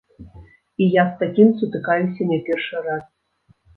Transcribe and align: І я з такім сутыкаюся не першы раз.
І 0.85 0.87
я 0.93 1.03
з 1.09 1.19
такім 1.23 1.53
сутыкаюся 1.59 2.21
не 2.33 2.39
першы 2.49 2.83
раз. 2.89 3.05